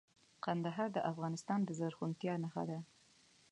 [0.45, 2.79] کندهار د افغانستان د زرغونتیا نښه ده.